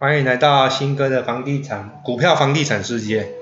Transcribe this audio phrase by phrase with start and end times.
[0.00, 3.32] 欢迎来到新哥的房地产股票房地产世界。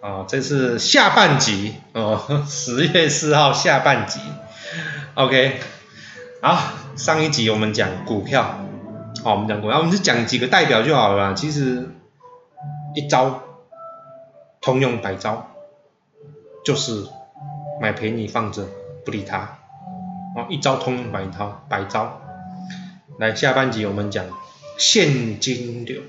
[0.00, 4.18] 啊，这是下半集哦，十月四号下半集
[5.14, 5.60] ，OK，
[6.40, 8.60] 好，上一集我们讲股票，
[9.22, 11.90] 好，我们讲股票，我们就讲几个代表就好了，其实
[12.94, 13.42] 一招
[14.62, 15.48] 通用百招，
[16.64, 17.06] 就是
[17.82, 18.64] 买便宜放着
[19.04, 19.58] 不理它，
[20.36, 22.22] 哦，一招通用百招，百招，
[23.18, 24.24] 来下半集我们讲。
[24.78, 26.00] 现金流，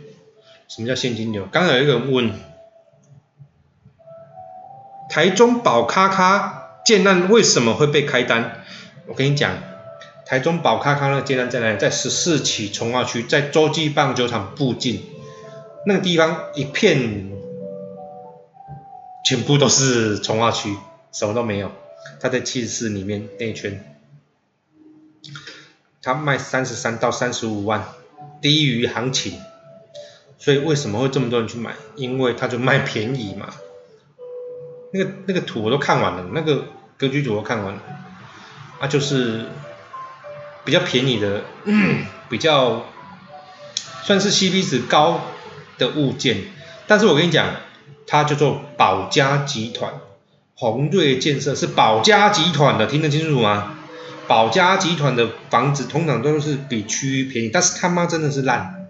[0.67, 1.46] 什么叫现金流？
[1.51, 2.32] 刚刚有一个人问，
[5.10, 8.63] 台中宝咖咖建案为什么会被开单？
[9.07, 9.57] 我跟你讲，
[10.27, 11.79] 台中宝咖咖那个建案在哪里？
[11.79, 15.04] 在十四期从化区，在洲际棒球场附近，
[15.88, 17.32] 那个地方一片
[19.25, 20.77] 全部都是从化区，
[21.11, 21.71] 什么都没有。
[22.19, 23.97] 他在七十四里面内圈，
[26.04, 27.83] 他卖三十三到三十五万。
[28.42, 29.39] 低于行情，
[30.38, 31.74] 所以为什么会这么多人去买？
[31.96, 33.50] 因为他就卖便宜嘛。
[34.91, 36.66] 那个那个图我都看完了，那个
[36.97, 37.81] 格局图我都看完了，
[38.80, 39.45] 啊，就是
[40.66, 41.44] 比较便宜的，
[42.30, 42.86] 比较
[44.03, 45.22] 算是 CP 值高
[45.78, 46.38] 的物件。
[46.88, 47.47] 但是我跟你讲，
[48.08, 49.94] 它叫做宝家集团，
[50.56, 53.78] 宏瑞建设是宝家集团的，听得清楚吗？
[54.30, 58.88] 宝嘉集团的房子通常都是比区域便宜，但是他妈真的是烂，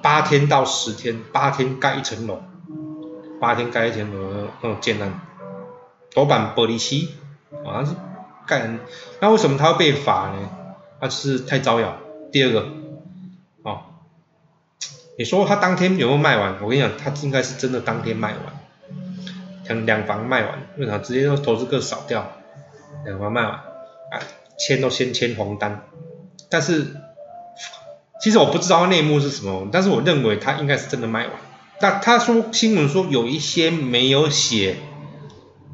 [0.00, 2.40] 八天到十天，八天盖一层楼，
[3.38, 5.20] 八天盖一层楼那种艰难，
[6.14, 7.10] 多板玻璃漆，
[7.62, 7.92] 好像是
[8.46, 8.70] 盖，
[9.20, 10.48] 那为什么他会被罚呢？
[10.98, 11.98] 他是太招摇。
[12.32, 12.68] 第二个，
[13.64, 13.82] 哦，
[15.18, 16.54] 你说他当天有没有卖完？
[16.62, 18.40] 我跟你讲，他应该是真的当天卖完，
[19.66, 20.96] 两两房卖完，为啥？
[20.96, 22.32] 直接就投资客扫掉。
[23.04, 24.20] 两房卖完，啊，
[24.58, 25.82] 签都先签红单，
[26.48, 26.96] 但是
[28.20, 31.36] 其实我不知道内幕是什么，但是我认为他应该是真的卖完。
[31.80, 34.78] 那他说新闻说有一些没有写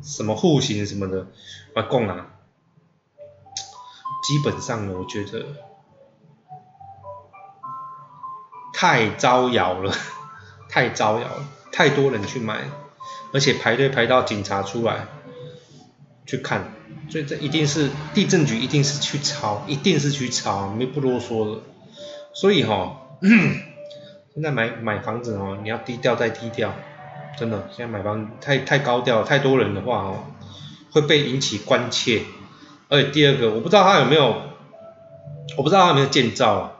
[0.02, 1.28] 什么户型什么的，
[1.74, 2.26] 啊，供啊，
[4.26, 5.46] 基本上呢，我觉得
[8.74, 9.94] 太招摇了，
[10.68, 12.64] 太招摇了，太多人去买，
[13.32, 15.06] 而且排队排到警察出来
[16.26, 16.73] 去看。
[17.10, 21.60] 所以这一定是地震局，一定是去抄，一定是去抄，没不啰嗦的。
[22.32, 23.02] 所以哈，
[24.34, 26.74] 现在买买房子哦，你要低调再低调，
[27.38, 30.24] 真的，现在买房太太高调，太多人的话哦，
[30.90, 32.22] 会被引起关切。
[32.88, 34.42] 而且第二个，我不知道他有没有，
[35.56, 36.70] 我不知道他有没有建造啊。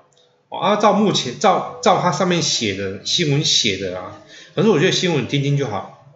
[0.51, 4.21] 啊，照目前照照他上面写的新闻写的啊，
[4.55, 6.13] 可是我觉得新闻听听就好。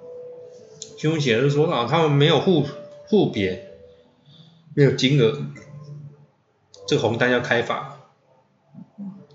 [0.96, 2.66] 新闻写的是说啊，他们没有户
[3.08, 3.67] 户别。
[4.78, 5.36] 没有金额，
[6.86, 7.98] 这个红单要开发。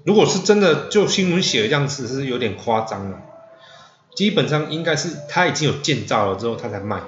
[0.06, 3.20] 如果是真的，就新闻写的样子是有点夸张了。
[4.16, 7.02] 基本上应该是他已经有建造了之后他才卖，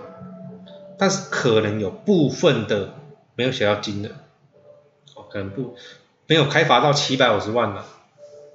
[0.99, 2.95] 但是可能有部分的
[3.35, 4.09] 没有写到金额，
[5.15, 5.77] 哦，可能不
[6.27, 7.85] 没有开发到七百五十万了，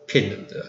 [0.06, 0.66] 骗人的。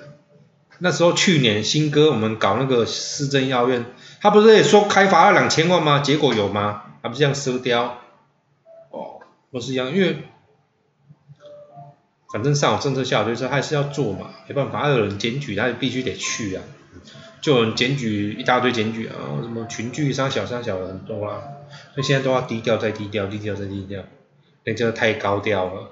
[0.78, 3.88] 那时候去年新哥我们搞那个市政药院，
[4.22, 6.00] 他不是也说开发了两千万吗？
[6.00, 6.84] 结果有吗？
[7.04, 7.98] 还不是这样收掉？
[9.52, 10.24] 都是一样，因为
[12.32, 16.64] 反正上有政策下，就是还是要做嘛，没办法，还有人检举，他必须得去啊，
[17.42, 21.44] 就有人检举一大堆检举啊，什么群聚三小三小的很多啦，
[21.94, 24.04] 所以现在都要低调再低调，低调再低调，
[24.64, 25.90] 那真的太高调了，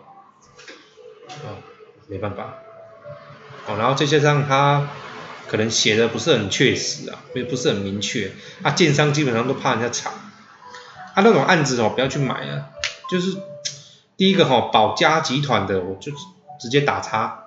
[1.27, 1.59] 啊，
[2.07, 2.59] 没办法，
[3.67, 4.89] 哦，然后再加上他
[5.49, 8.31] 可能写的不是很确实啊，也不是很明确，
[8.61, 10.11] 啊，建商基本上都怕人家查，
[11.13, 12.69] 他那种案子哦，不要去买啊。
[13.09, 13.35] 就是
[14.19, 16.12] 第一个哈，保家集团的，我就
[16.59, 17.46] 直接打叉。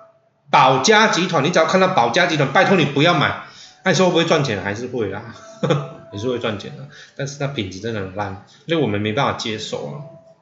[0.49, 3.43] 保家集团，你只要看到保家集团，拜托你不要买。
[3.85, 4.63] 那说会不会赚钱？
[4.63, 5.35] 还是会啦，
[6.11, 6.87] 也是会赚钱的。
[7.15, 9.93] 但是它品质真的很烂，所以我们没办法接受啊。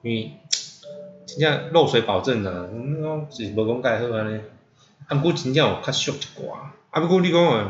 [0.03, 0.31] 因为
[1.25, 4.39] 真正漏水保证的，嗯，是无讲介好安尼。
[5.07, 6.53] 啊，不过真正有较俗一寡。
[6.91, 7.67] 啊，不过你讲啊，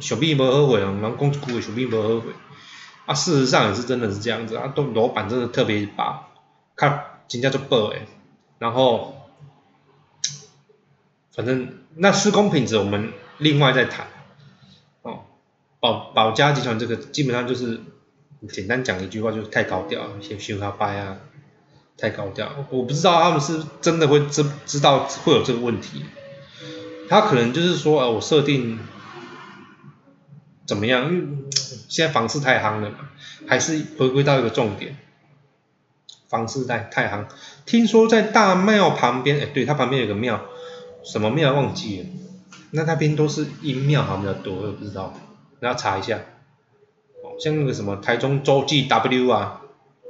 [0.00, 2.32] 小米无后悔啊，人讲一句小米无后悔。
[3.06, 6.24] 啊，事实上也是真的是这样子啊，都楼板真的特别薄。
[6.74, 8.08] 看，金价就爆诶，
[8.58, 9.14] 然后，
[11.32, 14.08] 反正那施工品质我们另外再谈，
[15.02, 15.20] 哦，
[15.78, 17.82] 保保家集团这个基本上就是
[18.48, 21.18] 简单讲一句话，就是太高调，先修他掰啊，
[21.96, 26.04] 太高调，我不知道他们是真的会知知道会有这个问题，
[27.08, 28.80] 他可能就是说呃我设定
[30.66, 31.48] 怎么样，因为
[31.88, 33.08] 现在房市太夯了嘛，
[33.46, 34.96] 还是回归到一个重点。
[36.30, 37.26] 方式在太行，
[37.66, 40.40] 听说在大庙旁边，哎，对，它旁边有个庙，
[41.02, 42.06] 什么庙忘记了，
[42.70, 45.12] 那那边都是阴庙好像比较多，我也不知道，
[45.58, 46.20] 然后查一下。
[47.38, 49.62] 像那个什么台中洲际 W 啊，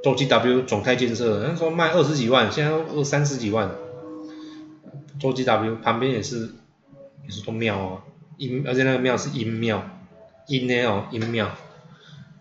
[0.03, 3.71] 洲际 W 总泰建设，那时候卖二十几万，现在二三十几万。
[5.19, 6.49] 洲际 W 旁边也是
[7.23, 8.03] 也是座庙啊，
[8.37, 9.81] 阴，而且那个庙是阴庙，
[10.47, 11.51] 阴的哦，阴庙。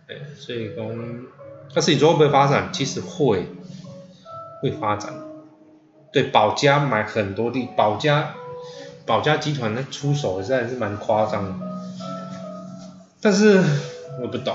[0.08, 0.86] 哎，所以讲，
[1.72, 2.70] 但是你说会不会发展？
[2.72, 3.46] 其实会，
[4.60, 5.12] 会发展。
[6.12, 8.34] 对，保家买很多地，保家。
[9.06, 11.66] 保家集团的出手实在是蛮夸张的，
[13.20, 13.60] 但是
[14.22, 14.54] 我不懂，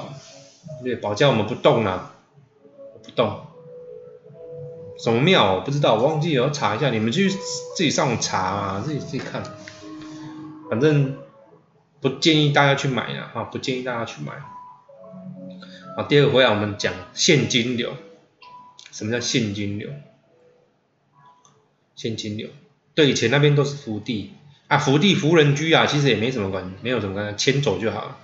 [0.82, 2.14] 对保家我们不动了，
[3.04, 3.42] 不动，
[4.98, 9.44] 什么庙我不知道，我忘记了，要查一下，你们去自己上网查啊，自己自己看，
[10.70, 11.18] 反正
[12.00, 14.34] 不建议大家去买了，不建议大家去买。
[15.98, 17.92] 好，第二个回来我们讲现金流，
[18.96, 19.90] 什么叫现金流？
[21.98, 22.48] 现金流。
[22.94, 24.32] 对，以前那边都是福地
[24.70, 28.18] 啊，福地福人居啊，其实也没什么关系，没有什么关系，迁走就好了。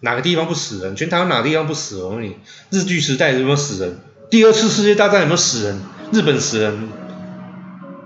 [0.00, 0.94] 哪个地方不死人？
[0.94, 2.04] 全台湾哪个地方不死人？
[2.04, 2.36] 我问你，
[2.68, 3.98] 日据时代有没有死人？
[4.30, 5.80] 第二次世界大战有没有死人？
[6.12, 6.90] 日本死人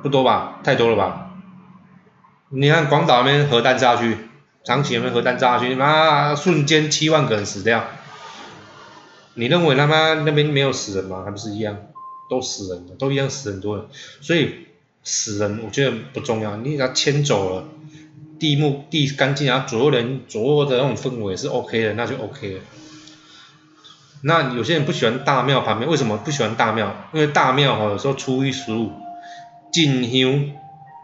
[0.01, 0.61] 不多吧？
[0.63, 1.33] 太多了吧？
[2.51, 4.17] 你看广岛那边核弹炸去，
[4.63, 7.85] 长崎那边核弹炸去，妈瞬间七万个人死掉。
[9.35, 11.25] 你认为他妈那边没有死人吗？
[11.25, 11.77] 还不是一样，
[12.35, 13.87] 都死人了，都一样死很多人，
[14.21, 14.67] 所以。
[15.07, 17.69] 死人我觉得不重要，你给他迁走了，
[18.39, 22.61] 地目地干净啊，左右人左右的那种氛围是 OK 的，那就 OK 了。
[24.23, 26.97] 那有些人不喜欢大庙旁边，为什么不喜欢大庙？
[27.13, 28.93] 因为大庙哈有时候初一十五
[29.71, 30.55] 进香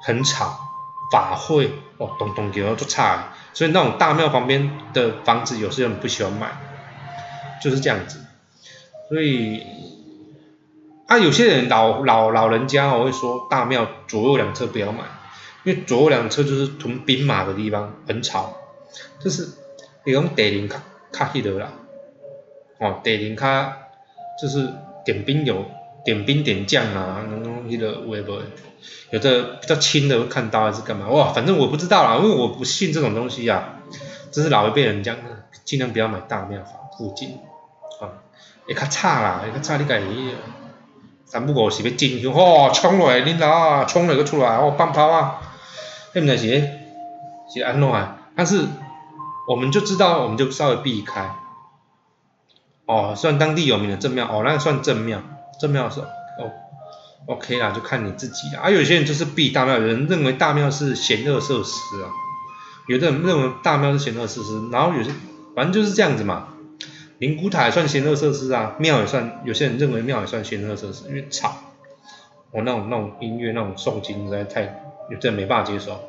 [0.02, 0.58] 很吵，
[1.12, 6.52] 法会哦咚咚叫都差，所以那种大庙旁边的房子有些人不喜欢买，
[7.62, 8.24] 就是这样子，
[9.10, 9.62] 所以。
[11.10, 15.00] 啊，有些人老老老人家我会说大庙左右两侧不要买，
[15.64, 18.56] 因为左右两侧就是屯兵马的地方，很吵。
[19.18, 19.48] 就是
[20.04, 20.80] 你用地灵卡
[21.10, 21.72] 卡迄个啦，
[22.78, 23.76] 哦，地灵卡
[24.40, 24.68] 就是
[25.04, 25.64] 点兵有
[26.04, 28.42] 点兵点将啊，那种迄个有无？
[29.10, 31.08] 有的比较轻的会看到还是干嘛？
[31.08, 33.80] 哇，反正我不知道啦，因为我不信这种东西啊。
[34.30, 35.16] 这是老一辈人讲，
[35.64, 36.62] 尽量不要买大庙
[36.96, 37.40] 附近，
[38.00, 38.22] 啊，
[38.68, 40.04] 也较差啦，也较差你家己。
[41.30, 45.40] 三不五时要进香，吼冲落来，恁老啊冲了个出来，哦放炮啊，
[46.12, 46.68] 迄毋知是
[47.54, 48.16] 是安怎啊？
[48.34, 48.66] 但是
[49.46, 51.36] 我们就知道，我们就稍微避开。
[52.86, 55.22] 哦，算当地有名的正庙，哦，那个算正庙，
[55.60, 56.50] 正庙是哦
[57.26, 58.62] ，OK 啦，就看你自己啦。
[58.64, 62.10] 啊，有些人就是避大庙，有人认为大庙是险恶设施啊，
[62.88, 65.12] 有的人认为大庙是险恶设施，然后有些
[65.54, 66.48] 反正就是这样子嘛。
[67.20, 71.54] 灵骨塔也算仙乐设施啊，庙也算，有些人认为庙也算仙乐设施，因为吵，
[72.50, 74.82] 我那种那种音乐那种诵经实在太，
[75.20, 76.00] 真没办法接受。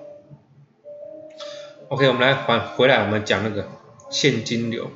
[1.90, 3.68] OK，我们来还回来，我们讲那个
[4.10, 4.90] 现金流，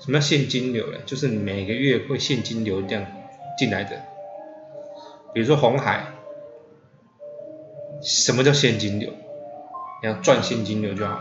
[0.00, 0.98] 什么叫现金流呢？
[1.06, 3.06] 就是每个月会现金流这样
[3.56, 4.02] 进来的，
[5.32, 6.08] 比如说红海，
[8.02, 9.10] 什么叫现金流？
[10.02, 11.18] 你要赚现金流就好。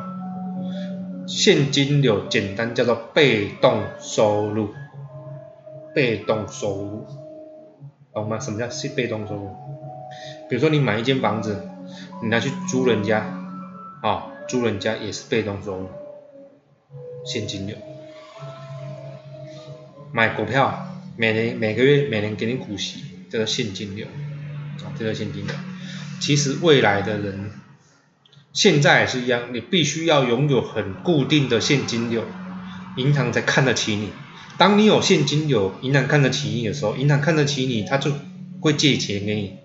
[1.27, 4.73] 现金流简单叫做被动收入，
[5.94, 7.06] 被动收入，
[8.13, 8.39] 懂吗？
[8.39, 9.56] 什么叫是被动收入？
[10.50, 11.62] 比如说你买一间房子，
[12.21, 13.19] 你拿去租人家，
[14.01, 15.90] 啊，租人家也是被动收入，
[17.23, 17.78] 现金流。
[20.11, 24.07] 买股票，每年每个月每年给你股息，这个现金流，
[24.83, 25.56] 啊，这个现金流。
[26.19, 27.60] 其实未来的人。
[28.54, 32.26] 现在也是一样，你必须要拥有很固定的现金流，
[32.98, 34.10] 银行才看得起你。
[34.58, 38.12] 当你有现金流，银行看得起你的时候，银行看得起你，他就
[38.60, 39.58] 会借钱给你。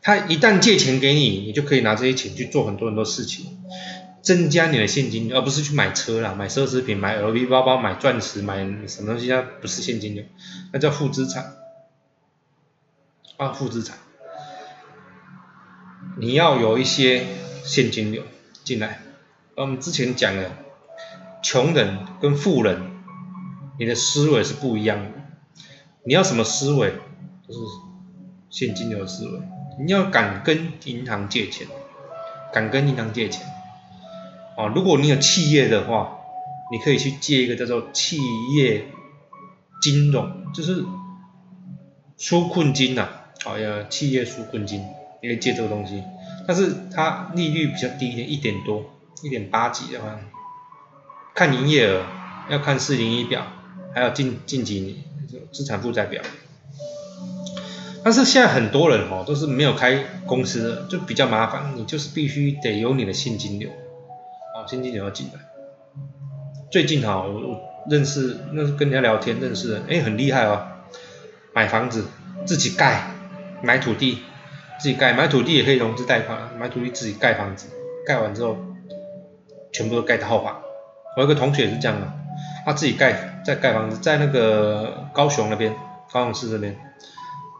[0.00, 3.58] 他一旦借钱给你，你就可以拿这些钱去做很多很多事情，
[4.22, 10.24] 增加你的现金流，而不是去买车啦、买奢侈品、买 LV 包包、买钻石、买什么东西，它不是现金流，
[10.72, 11.56] 那叫负资产。
[13.36, 13.98] 啊，负资产，
[16.18, 17.26] 你要有一些。
[17.64, 18.22] 现金流
[18.64, 19.00] 进来，
[19.56, 20.50] 我们之前讲了，
[21.42, 22.90] 穷人跟富人，
[23.78, 25.10] 你的思维是不一样的。
[26.04, 26.92] 你要什么思维？
[27.46, 27.60] 就是
[28.50, 29.40] 现金流思维。
[29.78, 31.66] 你要敢跟银行借钱，
[32.52, 33.46] 敢跟银行借钱。
[34.56, 36.18] 啊，如果你有企业的话，
[36.70, 38.18] 你可以去借一个叫做企
[38.54, 38.86] 业
[39.80, 40.84] 金融，就是
[42.18, 43.08] 纾困金呐，
[43.44, 44.80] 好呀，企业纾困金，
[45.22, 46.02] 你可以借这个东西。
[46.46, 48.84] 但是它利率比较低一点，一点多，
[49.22, 50.18] 一点八几的话，
[51.34, 52.02] 看营业额，
[52.50, 53.46] 要看四零一表，
[53.94, 54.96] 还有近近几年
[55.52, 56.22] 资产负债表。
[58.04, 65.40] 但是现在很多人哦，都是没有开公司的，就比较麻烦，你就是必须得有你的现金流，哦，现金流要进来。
[66.70, 70.66] 最近哈，我我认识，那是跟人家聊天认识的，哎，很厉害哦，
[71.54, 72.06] 买房子
[72.44, 73.10] 自己盖，
[73.62, 74.18] 买土地
[74.82, 77.68] 自己盖，买土地也可以融资贷款，买土地自己盖房子，
[78.04, 78.56] 盖完之后
[79.72, 80.60] 全部都盖套房。
[81.16, 82.12] 我有个同学也是这样的，
[82.66, 85.72] 他自己盖在盖房子，在那个高雄那边，
[86.10, 86.76] 高雄市这边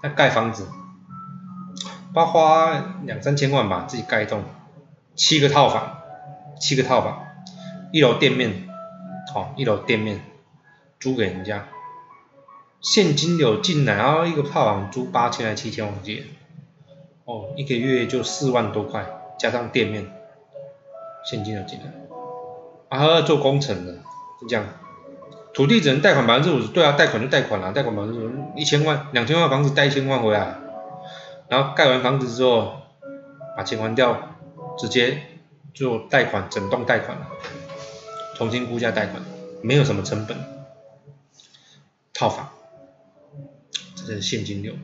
[0.03, 0.67] 在盖房子，
[2.13, 4.43] 包花两三千万吧，自己盖一栋
[5.15, 5.99] 七个套房，
[6.61, 7.25] 七个套房，
[7.93, 8.69] 一楼店面。
[9.33, 10.21] 好，一楼店面
[10.99, 11.69] 租给人家，
[12.81, 16.27] 现金流进来，然后一个套房租八千还七千，忘记了。
[17.25, 19.07] 哦，一个月就四万多块，
[19.39, 20.07] 加上店面，
[21.25, 21.87] 现金流进来。
[22.89, 23.95] 啊，要做工程的，
[24.41, 24.67] 就这样。
[25.55, 30.57] 土地只能贷款百分之五十，对啊，贷款就贷款了，贷款百分之五，一千万、两千万房子贷一千万回来，
[31.49, 32.73] 然后盖完房子之后
[33.57, 34.37] 把钱还掉，
[34.79, 35.23] 直接
[35.75, 37.17] 做贷款，整栋贷款。
[38.35, 39.23] 重新估价贷款，
[39.63, 40.37] 没有什么成本，
[42.13, 42.49] 套房，
[43.95, 44.75] 这是现金流。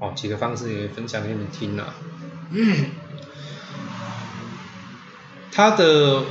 [0.00, 1.94] 哦，几个方式也分享给你们听了。
[5.52, 6.24] 它的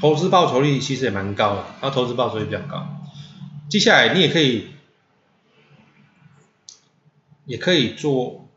[0.00, 2.86] 投资报酬率其实也蛮高的，它投资报酬率比较高。
[3.68, 4.70] 接下来你也可以，
[7.44, 8.48] 也可以做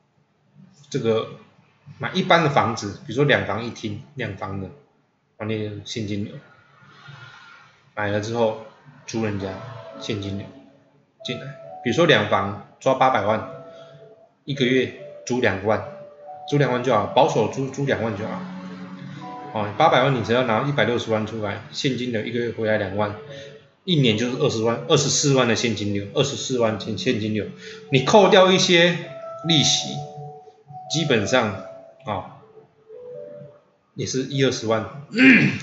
[0.89, 1.31] 这个
[1.97, 4.69] 买一般的房子，比如说两房一厅，两房的。
[5.39, 6.33] 放那现金流，
[7.95, 8.65] 买了之后
[9.05, 9.53] 租人家
[10.01, 10.47] 现金流
[11.23, 11.45] 进来，
[11.87, 13.49] 比如说两房抓八百万，
[14.43, 14.91] 一个月
[15.25, 15.81] 租两万，
[16.49, 18.41] 租两万就好，保守租租两万就好。
[19.53, 23.15] 哦，八百万你只要拿一百六十万出来，现金流一个月回来两万，
[23.85, 27.45] 一年就是二十万，二十四万的现金流，二十四万现现金流，
[27.89, 28.93] 你扣掉一些
[29.47, 29.93] 利息，
[30.91, 31.67] 基本上
[32.03, 32.33] 啊。
[33.95, 35.07] 也是一二十万，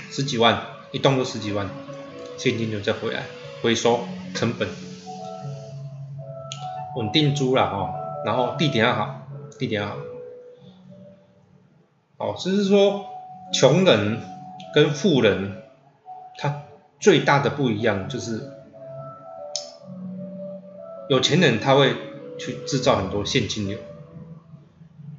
[0.09, 0.59] 十几万，
[0.91, 1.69] 一栋都十几万，
[2.35, 3.21] 现金流再回来，
[3.61, 4.67] 回收成本，
[6.95, 7.93] 稳定租了哦，
[8.25, 9.27] 然后地点要好，
[9.59, 9.95] 地点要好，
[12.17, 13.05] 哦，就是说
[13.53, 14.21] 穷人
[14.73, 15.63] 跟富人，
[16.37, 16.63] 他
[16.99, 18.51] 最大的不一样就是，
[21.09, 21.93] 有钱人他会
[22.39, 23.77] 去制造很多现金流，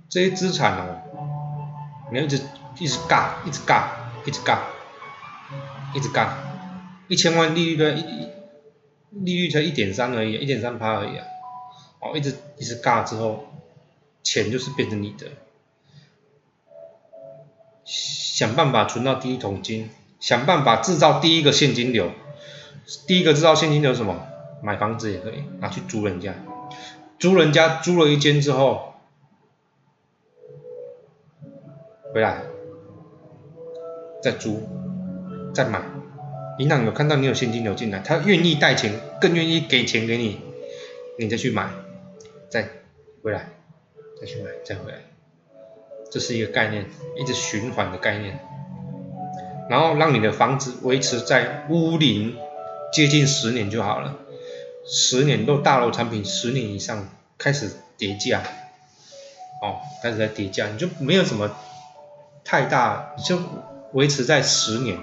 [0.08, 1.00] 这些资产哦，
[2.10, 2.40] 你要一直。
[2.78, 3.88] 一直干，一直干，
[4.26, 4.58] 一直干，
[5.94, 6.28] 一直干，
[7.08, 8.04] 一千万利率的，一
[9.12, 11.24] 利率才一点三而已，一点三趴而已啊！
[12.00, 13.46] 哦，一直一直干之后，
[14.22, 15.26] 钱就是变成你的，
[17.84, 22.10] 想办法存到第一桶金，想办法制造第一个现金流，
[23.06, 24.26] 第一个制造现金流什么？
[24.62, 26.34] 买房子也可以，拿去租人家，
[27.18, 28.94] 租人家租了一间之后，
[32.12, 32.42] 回来。
[34.22, 34.60] 再租，
[35.54, 35.80] 再买，
[36.58, 40.40] 银行有看到你有现金流进来，他愿意贷钱，更愿意给钱给你，
[41.16, 41.70] 你再去买，
[42.48, 42.68] 再
[43.22, 43.48] 回来，
[44.20, 44.98] 再去买，再回来，
[46.10, 46.86] 这是一个概念，
[47.16, 48.38] 一直循环的概念，
[49.68, 52.36] 然后让你的房子维持在屋龄
[52.92, 54.16] 接近十年就好了，
[54.86, 58.42] 十年都大楼产品十年以上开始叠价，
[59.62, 61.54] 哦，开始在叠价，你就没有什么
[62.44, 63.38] 太大，你就。
[63.92, 64.98] 维持在十年，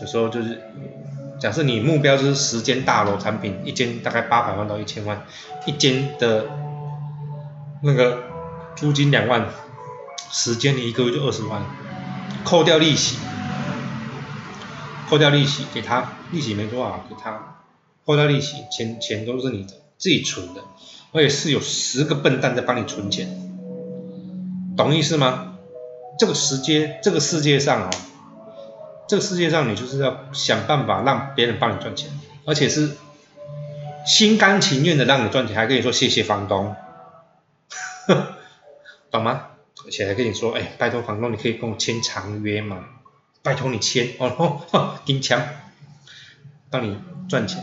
[0.00, 0.62] 有时候就是，
[1.42, 5.26] 假设你目标就是十间大楼产品，一间大概八百万到一千万，
[5.66, 6.46] 一间的
[7.82, 8.22] 那个
[8.76, 9.44] 租金两万，
[10.30, 11.60] 十间你一个月就二十万，
[12.44, 13.16] 扣掉利息，
[15.08, 17.64] 扣掉利息给他，利息没多少给他，
[18.06, 19.66] 扣掉利息，钱钱都是你，
[19.98, 20.60] 自己存的，
[21.10, 23.28] 而且是有十个笨蛋在帮你存钱，
[24.76, 25.54] 懂意思吗？
[26.20, 27.90] 这个时间，这个世界上啊，
[29.08, 32.10] 这个世界上你就是要想办法让别人帮你赚钱，
[32.46, 32.96] 而且是
[34.06, 36.74] 心甘情愿的让你赚钱，还跟你说谢谢房东，
[39.10, 39.48] 懂吗？
[39.84, 42.84] 而且还跟你说，哎，拜托房东，你可以跟我签长约吗？
[43.42, 44.60] 拜托你签哦，
[45.04, 45.42] 金枪，
[46.70, 47.62] 帮你赚钱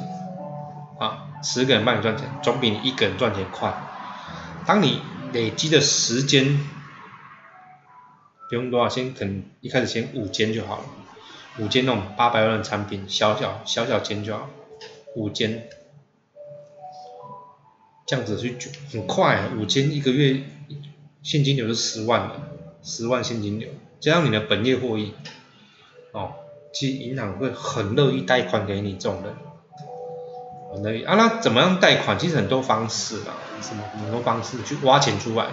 [0.99, 3.73] 啊，十个人帮你赚钱，总比你一个人赚钱快。
[4.65, 5.01] 当你
[5.33, 6.59] 累积的时间。
[8.49, 10.83] 不用多少，先肯一开始先五间就好了，
[11.57, 14.49] 五间那种八百万的产品，小小小小间就好，
[15.15, 15.67] 五间，
[18.05, 18.55] 这样子去
[18.91, 20.41] 很快，五间一个月
[21.21, 22.49] 现金流是十万了，
[22.83, 25.13] 十万现金流，加上你的本业获益，
[26.13, 26.33] 哦，
[26.71, 29.35] 其实银行会很乐意贷款给你这种人，
[30.73, 32.17] 很乐意啊，那怎么样贷款？
[32.17, 35.47] 其实很多方式啊，什么很多方式去挖钱出来。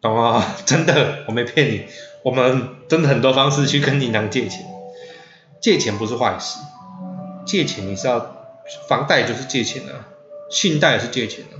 [0.00, 0.56] 懂啊？
[0.64, 1.86] 真的，我没骗你，
[2.22, 4.64] 我们真的很多方式去跟银行借钱，
[5.60, 6.58] 借钱不是坏事，
[7.46, 8.36] 借钱你是要，
[8.88, 10.08] 房贷就是借钱啊，
[10.50, 11.56] 信贷也是借钱啊，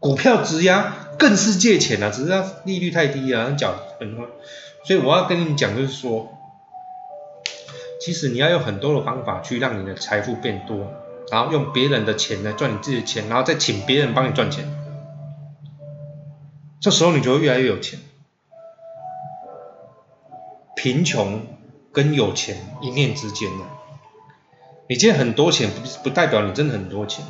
[0.00, 4.26] 股票质押更是借钱啊，只是它利率太低啊，缴很多，
[4.84, 6.28] 所以我要跟你讲就是说，
[8.00, 10.92] 其实你要用很多的方法去让你的财富变多，
[11.30, 14.64] 然后用别人的钱来赚你自己的钱，然后再请别人帮你赚钱。
[16.80, 18.00] 这时候你就会越来越有钱。
[20.82, 21.46] 贫穷
[21.92, 23.64] 跟有钱一念之间呢。
[24.88, 27.24] 你今天很多钱不不代表你真的很多钱，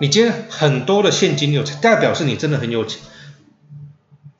[0.00, 3.00] 你今天很多的现金流代表是你真的很有钱。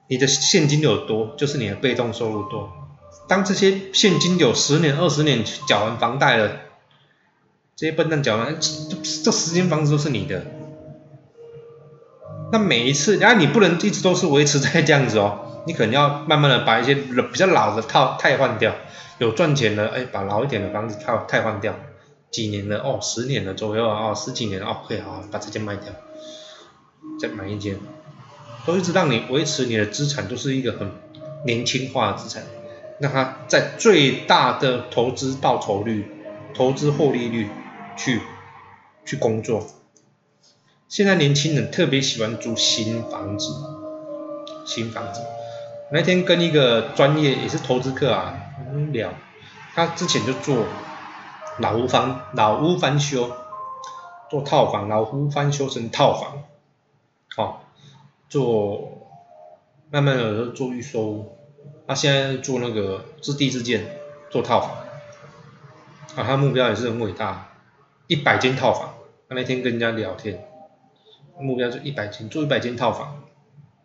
[0.08, 2.72] 你的现金流多，就是你的被动收入多。
[3.28, 6.56] 当这些现金流十年、二十年缴完房贷了，
[7.76, 10.44] 这些笨蛋缴完，这这十间房子都是你的。
[12.50, 18.74] 那每一次，然后你不能一直都是维持在这样子哦，你可能要慢慢的把一些比较老的套汰换掉，
[19.18, 21.74] 有赚钱的，哎，把老一点的房子套汰换掉，
[22.30, 25.92] 几年的哦，十年的左右啊，哦，十几年哦，可以好，把这间卖掉，
[27.18, 27.78] 再买一间，
[28.66, 30.90] 都一直让你维持你的资产都是一个很
[31.46, 32.42] 年轻化的资产，
[32.98, 36.06] 让它在最大的投资报酬率、
[36.54, 37.48] 投资获利率
[37.96, 38.20] 去
[39.06, 39.66] 去工作。
[40.88, 43.48] 现在年轻人特别喜欢租新房子，
[44.66, 45.20] 新房子。
[45.90, 48.34] 那天跟一个专业也是投资客啊
[48.92, 49.10] 聊，
[49.74, 50.64] 他之前就做
[51.58, 53.30] 老屋翻老屋翻修，
[54.30, 56.42] 做套房，老屋翻修成套房，
[57.36, 57.64] 好，
[58.28, 59.08] 做
[59.90, 61.36] 慢慢的做预售，
[61.86, 63.86] 他现在做那个自地自建，
[64.30, 64.70] 做套房，
[66.16, 67.48] 啊，他目标也是很伟大，
[68.08, 68.94] 一百间套房。
[69.28, 70.44] 他那天跟人家聊天。
[71.40, 73.22] 目标是一百间，做一百间套房，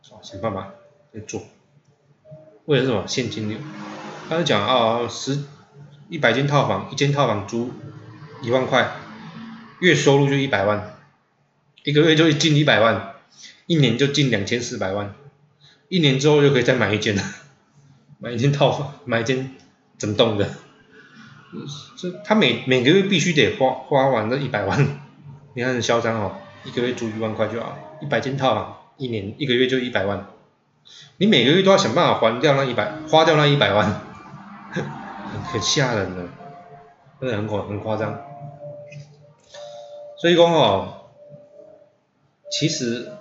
[0.10, 0.72] 好想办法
[1.14, 1.42] 去做。
[2.70, 3.04] 为了什么？
[3.08, 3.58] 现金流。
[4.30, 5.40] 他就讲啊，十
[6.08, 7.72] 一百间套房，一间套房租
[8.44, 8.92] 一万块，
[9.80, 10.94] 月收入就一百万，
[11.84, 13.16] 一个月就进一百万，
[13.66, 15.16] 一年就进两千四百万，
[15.88, 17.24] 一年之后就可以再买一间了，
[18.22, 19.56] 买一间套房，买一间
[19.98, 20.48] 整栋的。
[21.98, 25.00] 这他每每个月必须得花花完这一百万，
[25.56, 26.38] 你看很嚣张哦。
[26.64, 30.28] 一个月租一万块就好，一百间套房，一年一个月就一百万，
[31.18, 34.02] 你每个月都要想办法还掉那一百，花掉那一百万，
[35.52, 36.28] 很吓人的，
[37.20, 38.22] 真的很夸很夸张。
[40.18, 40.94] 所以讲哦，
[42.52, 43.12] 其实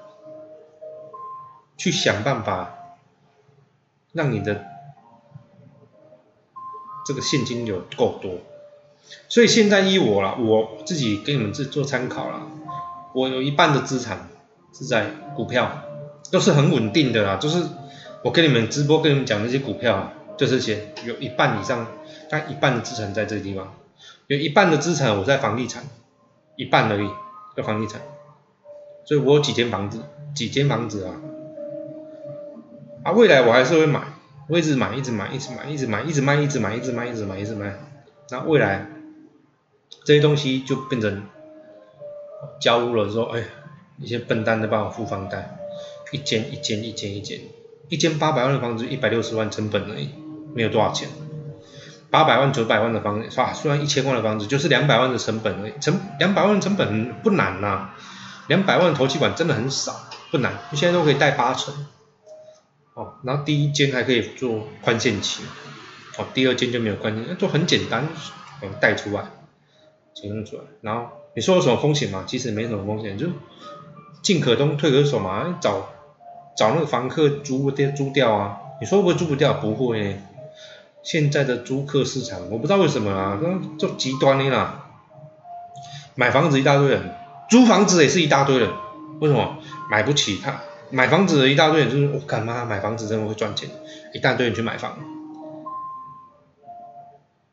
[1.76, 2.96] 去想办法
[4.12, 4.64] 让你的
[7.07, 8.38] 这个现金流够多，
[9.28, 12.42] 所以现在依我了，我自己给你们做做参考了。
[13.14, 14.28] 我有一半的资产
[14.72, 15.70] 是在股票，
[16.30, 17.36] 都是很稳定的啦。
[17.36, 17.62] 就是
[18.22, 21.86] 我跟你们直播跟你们讲那些股票，就这些，有一半以上，
[22.28, 23.74] 但一半的资产在这个地方，
[24.26, 25.84] 有一半的资产我在房地产，
[26.56, 27.08] 一半而已，
[27.56, 28.00] 在房地产。
[29.04, 30.00] 所以我有几间房子，
[30.34, 31.14] 几间房子啊，
[33.04, 34.02] 啊，未来我还是会买，
[34.48, 37.78] 我一直买，一直买，一直买，一直买，一直卖，一直买，一直卖，一直买，一直卖。
[38.30, 38.86] 那未来
[40.04, 41.22] 这些东西就变成。
[42.60, 43.42] 交屋了之后，哎，
[43.98, 45.57] 一些笨蛋在帮我付房贷，
[46.10, 47.40] 一间一间一间一间，
[47.88, 50.08] 一间八百万的房子，一百六十万成本而已，
[50.54, 51.08] 没有多少钱。
[52.10, 57.90] 八百万九百万的房子，哇，虽然一千万的房子，就是两百万的成本而已，成两百万成本不难呐，
[58.46, 61.74] 两百万的投期款真的很少，不难，现在都可以贷八成。
[62.94, 65.42] 哦，然后第一间还可以做宽限期，
[66.16, 68.08] 哦，第二间就没有宽限，那就很简单，
[68.80, 69.30] 贷出来，
[70.14, 71.10] 钱用出来，然后。
[71.34, 72.24] 你说有什么风险吗？
[72.26, 73.28] 其实没什么风险，就
[74.22, 75.56] 进可攻退可守嘛。
[75.60, 75.88] 找
[76.58, 78.58] 找那个房客租掉租掉啊。
[78.80, 79.54] 你说会不会租不掉？
[79.54, 80.20] 不会。
[81.02, 83.38] 现在的租客市场，我不知道为什么啊，
[83.78, 84.86] 就极端的啦。
[86.16, 87.14] 买房子一大堆人，
[87.48, 88.68] 租房子也是一大堆人。
[89.20, 89.58] 为什么？
[89.90, 93.70] 买不起他买房子一大堆人，就是我干嘛买房子真的会赚钱，
[94.12, 94.98] 一大堆人去买房。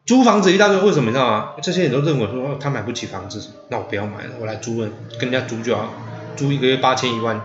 [0.06, 1.54] 租房子一大堆，为什么你知道吗？
[1.62, 4.90] 这些人都认为说他买不起房子，那我不要买了，我来租了，
[5.20, 5.90] 跟人家租就好，
[6.36, 7.42] 租一个月八千一万，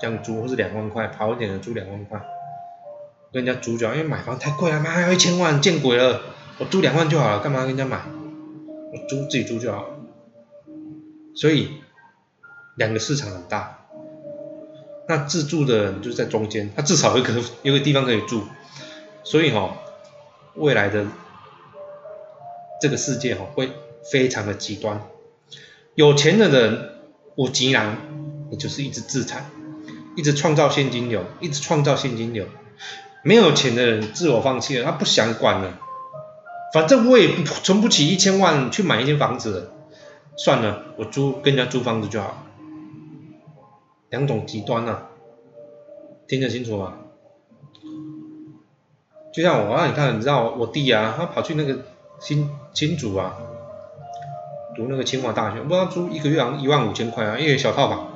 [0.00, 2.20] 这样租或是两万块，好一点的租两万块，
[3.32, 6.20] 跟人家租就好，因为买房太贵了，妈要一千万，见鬼了，
[6.58, 8.02] 我租两万就好了，干嘛跟人家买？
[8.92, 9.86] 我租自己租就好。
[11.34, 11.70] 所以
[12.76, 13.86] 两个市场很大，
[15.08, 18.42] 那自住的人就是在中间，他至少有个有个地方可以住，
[19.22, 19.76] 所以哈，
[20.54, 21.06] 未来的。
[22.80, 23.70] 这个世界哈会
[24.12, 25.00] 非常的极端，
[25.94, 26.90] 有钱的人
[27.36, 27.96] 五级囊，
[28.50, 29.44] 你就是一只资产；
[30.16, 32.46] 一直创造现金流，一直创造现金流。
[33.22, 35.78] 没有钱的人自我放弃了，他不想管了，
[36.74, 39.70] 反正我也存不起一千万去买一间房子，
[40.36, 42.44] 算了，我租跟人家租房子就好。
[44.10, 45.08] 两种极端啊，
[46.28, 46.94] 听得清楚吗？
[49.32, 51.78] 就像我啊，你看，你知道我弟啊，他跑去那个
[52.20, 53.36] 新新竹啊，
[54.76, 58.08] 读那个清华大学，不知道租一个月好像一万五千块啊，因为小套房，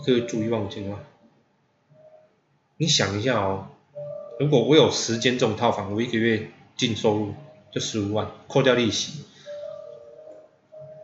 [0.00, 0.98] 一个月租一万五千块。
[2.80, 3.66] 你想一下哦。
[4.38, 7.34] 如果我有十间这种套房，我一个月净收入
[7.70, 9.22] 就十五万，扣掉利息，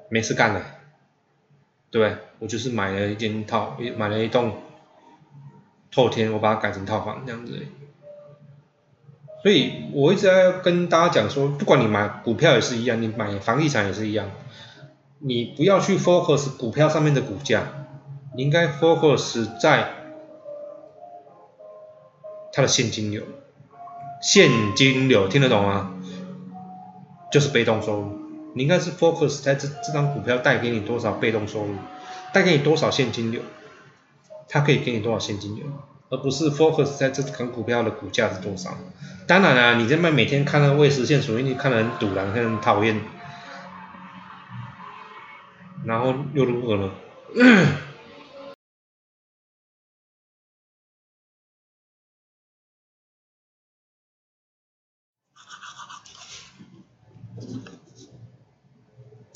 [0.09, 0.63] 没事干了，
[1.91, 2.17] 对不对？
[2.39, 4.57] 我就是买了一间套，买了一栋
[5.93, 7.67] 透天，我把它改成套房这样子。
[9.43, 14.31] 所以我一直在跟大家讲说，不管你买股票也是一样，你买房地产也是一样，
[15.19, 17.87] 你不要去 focus 股票上面的股价，
[18.35, 20.06] 你应该 focus 在。
[22.57, 23.23] 它的现金流，
[24.23, 25.93] 现金流听得懂吗？
[27.31, 28.19] 就是被动收入。
[28.55, 31.75] 你应该是 focus 在这这张股票带给你多少被动收入，
[32.33, 33.43] 带给你多少现金流，
[34.49, 35.67] 它可以给你多少现金流，
[36.09, 38.71] 而不是 focus 在这张股票的股价是多少。
[39.27, 42.99] 当然了，你这边每天看到未实现属于你看得很堵然，很讨厌，
[45.85, 46.91] 然后又如何呢？